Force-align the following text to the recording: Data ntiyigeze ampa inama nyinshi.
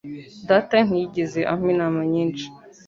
Data 0.49 0.75
ntiyigeze 0.85 1.39
ampa 1.51 1.67
inama 1.73 1.99
nyinshi. 2.13 2.45